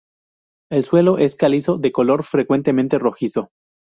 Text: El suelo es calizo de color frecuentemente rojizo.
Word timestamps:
El 0.71 0.83
suelo 0.83 1.19
es 1.19 1.35
calizo 1.35 1.77
de 1.77 1.91
color 1.91 2.23
frecuentemente 2.23 2.97
rojizo. 2.97 3.51